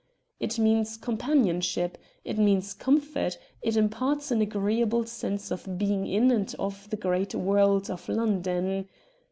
[0.39, 1.95] It means companionship,
[2.25, 7.35] it means comfort, it imparts an agreeable sense of being in and of the great
[7.35, 8.89] world of London.